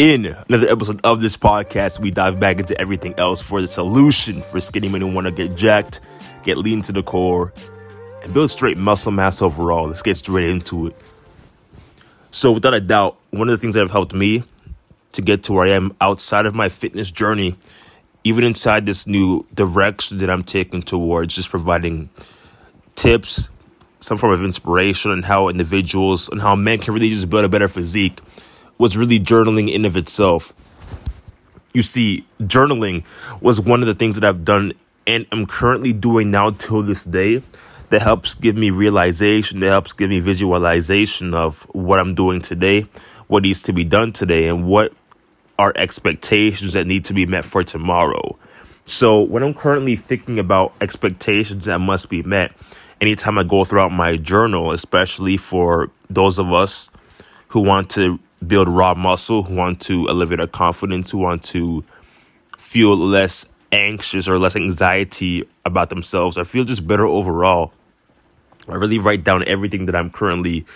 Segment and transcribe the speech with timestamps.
[0.00, 4.40] In another episode of this podcast, we dive back into everything else for the solution
[4.40, 6.00] for skinny men who want to get jacked,
[6.42, 7.52] get lean to the core,
[8.22, 9.88] and build straight muscle mass overall.
[9.88, 10.96] Let's get straight into it.
[12.30, 14.42] So, without a doubt, one of the things that have helped me
[15.12, 17.56] to get to where I am outside of my fitness journey,
[18.24, 22.08] even inside this new direction that I'm taking towards just providing
[22.94, 23.50] tips,
[24.00, 27.50] some form of inspiration on how individuals and how men can really just build a
[27.50, 28.18] better physique
[28.80, 30.54] was really journaling in of itself.
[31.74, 33.04] You see, journaling
[33.42, 34.72] was one of the things that I've done
[35.06, 37.42] and I'm currently doing now till this day
[37.90, 42.86] that helps give me realization, that helps give me visualization of what I'm doing today,
[43.26, 44.94] what needs to be done today, and what
[45.58, 48.38] are expectations that need to be met for tomorrow.
[48.86, 52.52] So when I'm currently thinking about expectations that must be met,
[52.98, 56.88] anytime I go throughout my journal, especially for those of us
[57.48, 61.84] who want to build raw muscle, who want to elevate their confidence, who want to
[62.58, 67.72] feel less anxious or less anxiety about themselves, or feel just better overall.
[68.68, 70.66] I really write down everything that I'm currently,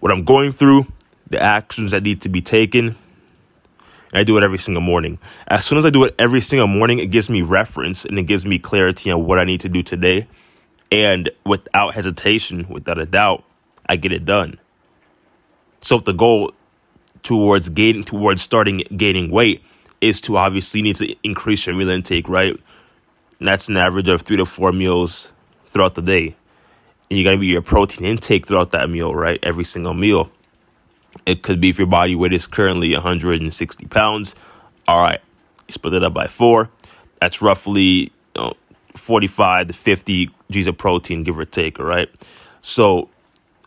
[0.00, 0.86] what I'm going through,
[1.28, 2.96] the actions that need to be taken.
[4.12, 5.18] And I do it every single morning.
[5.48, 8.24] As soon as I do it every single morning, it gives me reference and it
[8.24, 10.28] gives me clarity on what I need to do today.
[10.92, 13.44] And without hesitation, without a doubt,
[13.88, 14.58] I get it done.
[15.80, 16.52] So if the goal
[17.26, 19.62] towards gaining towards starting gaining weight
[20.00, 22.54] is to obviously need to increase your meal intake, right?
[23.38, 25.32] And that's an average of three to four meals
[25.66, 26.36] throughout the day.
[27.10, 29.38] And you gotta be your protein intake throughout that meal, right?
[29.42, 30.30] Every single meal.
[31.24, 34.36] It could be if your body weight is currently 160 pounds.
[34.86, 35.20] All right,
[35.68, 36.70] split it up by four.
[37.20, 38.52] That's roughly you know,
[38.94, 42.08] 45 to 50 G's of protein, give or take, all right?
[42.60, 43.08] So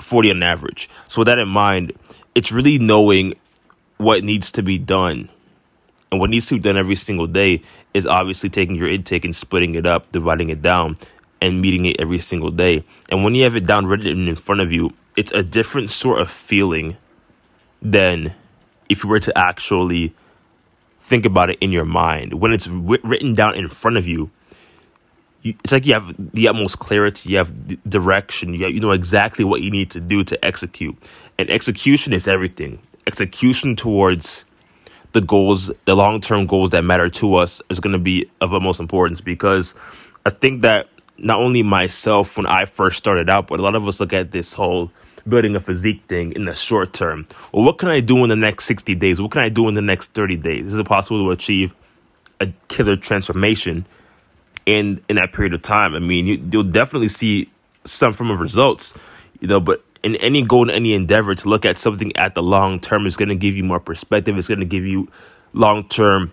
[0.00, 0.90] 40 on average.
[1.08, 1.92] So with that in mind,
[2.34, 3.34] it's really knowing
[3.98, 5.28] what needs to be done.
[6.10, 9.34] And what needs to be done every single day is obviously taking your intake and
[9.34, 10.96] splitting it up, dividing it down,
[11.40, 12.84] and meeting it every single day.
[13.10, 16.20] And when you have it down written in front of you, it's a different sort
[16.20, 16.96] of feeling
[17.82, 18.34] than
[18.88, 20.14] if you were to actually
[21.00, 22.34] think about it in your mind.
[22.34, 24.30] When it's written down in front of you,
[25.42, 29.44] it's like you have the utmost clarity, you have direction, you, have, you know exactly
[29.44, 30.96] what you need to do to execute.
[31.38, 34.44] And execution is everything execution towards
[35.12, 38.52] the goals, the long term goals that matter to us is going to be of
[38.52, 39.74] utmost importance because
[40.24, 43.86] I think that not only myself when I first started out, but a lot of
[43.88, 44.90] us look at this whole
[45.26, 47.26] building a physique thing in the short term.
[47.52, 49.20] Well, what can I do in the next 60 days?
[49.20, 50.66] What can I do in the next 30 days?
[50.66, 51.74] Is it possible to achieve
[52.40, 53.86] a killer transformation
[54.66, 55.94] in in that period of time?
[55.94, 57.50] I mean, you, you'll definitely see
[57.84, 58.94] some form of results,
[59.40, 62.42] you know, but in any goal, in any endeavor, to look at something at the
[62.42, 64.38] long term is going to give you more perspective.
[64.38, 65.08] It's going to give you
[65.52, 66.32] long term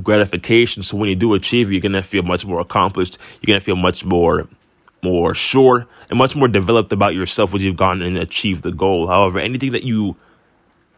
[0.00, 0.84] gratification.
[0.84, 3.18] So when you do achieve, you're going to feel much more accomplished.
[3.42, 4.48] You're going to feel much more
[5.02, 9.08] more sure and much more developed about yourself when you've gone and achieved the goal.
[9.08, 10.16] However, anything that you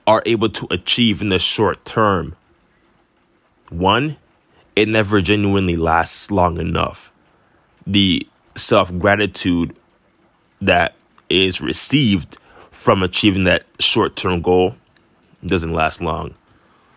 [0.07, 2.37] are able to achieve in the short term,
[3.71, 4.19] one,
[4.77, 7.11] it never genuinely lasts long enough.
[7.87, 9.75] The self gratitude
[10.61, 10.95] that
[11.29, 12.39] is received
[12.71, 14.75] from achieving that short term goal
[15.45, 16.35] doesn't last long.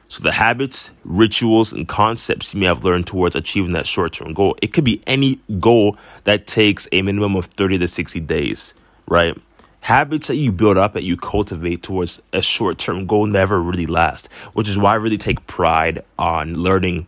[0.07, 4.33] So, the habits, rituals, and concepts you may have learned towards achieving that short term
[4.33, 8.73] goal, it could be any goal that takes a minimum of 30 to 60 days,
[9.07, 9.37] right?
[9.81, 13.85] Habits that you build up, that you cultivate towards a short term goal never really
[13.85, 17.05] last, which is why I really take pride on learning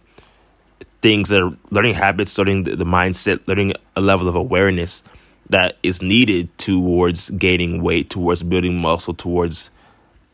[1.02, 5.04] things that are learning habits, learning the, the mindset, learning a level of awareness
[5.52, 9.70] that is needed towards gaining weight, towards building muscle, towards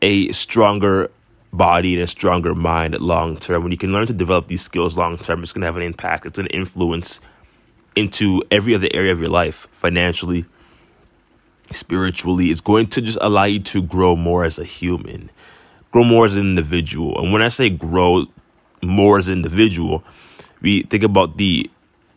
[0.00, 1.10] a stronger
[1.52, 3.64] body and a stronger mind long term.
[3.64, 5.82] When you can learn to develop these skills long term, it's going to have an
[5.82, 6.26] impact.
[6.26, 7.20] It's to influence
[7.96, 10.44] into every other area of your life, financially,
[11.72, 12.46] spiritually.
[12.46, 15.30] It's going to just allow you to grow more as a human,
[15.90, 17.20] grow more as an individual.
[17.20, 18.26] And when I say grow
[18.84, 20.04] more as an individual,
[20.60, 21.68] we think about the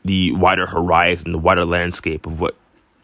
[0.06, 2.56] the wider horizon, the wider landscape of what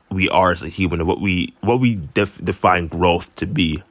[0.09, 3.83] we are as a human what we what we def- define growth to be.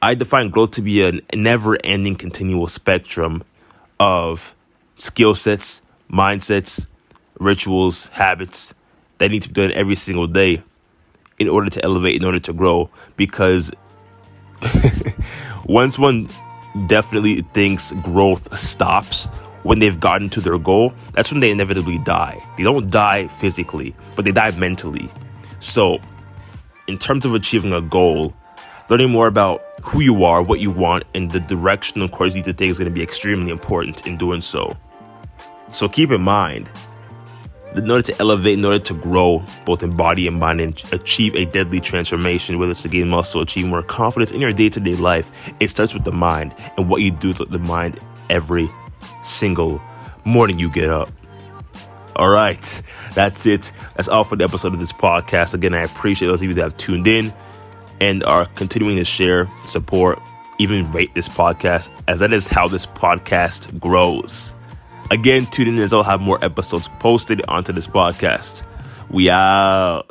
[0.00, 3.44] I define growth to be a never-ending continual spectrum
[4.00, 4.52] of
[4.96, 5.80] skill sets,
[6.10, 6.86] mindsets,
[7.38, 8.74] rituals, habits
[9.18, 10.60] that need to be done every single day
[11.38, 12.90] in order to elevate, in order to grow.
[13.16, 13.70] Because
[15.66, 16.28] once one
[16.88, 19.28] definitely thinks growth stops,
[19.62, 22.42] when they've gotten to their goal, that's when they inevitably die.
[22.56, 25.10] They don't die physically, but they die mentally.
[25.60, 25.98] So,
[26.88, 28.34] in terms of achieving a goal,
[28.92, 32.40] Learning more about who you are, what you want, and the direction, of course, you
[32.40, 34.76] need to take is going to be extremely important in doing so.
[35.68, 36.68] So keep in mind,
[37.74, 41.34] in order to elevate, in order to grow both in body and mind and achieve
[41.34, 44.78] a deadly transformation, whether it's to gain muscle, achieve more confidence in your day to
[44.78, 47.98] day life, it starts with the mind and what you do with the mind
[48.28, 48.68] every
[49.22, 49.80] single
[50.24, 51.08] morning you get up.
[52.16, 52.82] All right,
[53.14, 53.72] that's it.
[53.96, 55.54] That's all for the episode of this podcast.
[55.54, 57.32] Again, I appreciate those of you that have tuned in
[58.00, 60.20] and are continuing to share, support,
[60.58, 64.54] even rate this podcast, as that is how this podcast grows.
[65.10, 68.62] Again, tune in as I'll have more episodes posted onto this podcast.
[69.10, 70.06] We out.